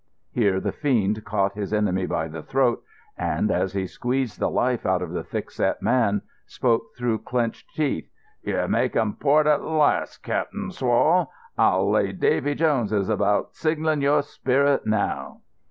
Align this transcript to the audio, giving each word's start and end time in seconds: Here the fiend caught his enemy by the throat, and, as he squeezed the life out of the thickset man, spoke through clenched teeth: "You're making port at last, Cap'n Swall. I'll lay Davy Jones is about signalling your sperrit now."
Here 0.31 0.59
the 0.59 0.71
fiend 0.71 1.23
caught 1.25 1.53
his 1.53 1.71
enemy 1.71 2.07
by 2.07 2.27
the 2.27 2.41
throat, 2.41 2.81
and, 3.19 3.51
as 3.51 3.73
he 3.73 3.85
squeezed 3.85 4.39
the 4.39 4.49
life 4.49 4.83
out 4.83 5.03
of 5.03 5.11
the 5.11 5.23
thickset 5.23 5.79
man, 5.79 6.23
spoke 6.47 6.95
through 6.97 7.19
clenched 7.19 7.75
teeth: 7.75 8.09
"You're 8.41 8.67
making 8.67 9.17
port 9.19 9.45
at 9.45 9.63
last, 9.63 10.23
Cap'n 10.23 10.71
Swall. 10.71 11.27
I'll 11.55 11.87
lay 11.87 12.13
Davy 12.13 12.55
Jones 12.55 12.91
is 12.91 13.09
about 13.09 13.53
signalling 13.53 14.01
your 14.01 14.23
sperrit 14.23 14.87
now." 14.87 15.41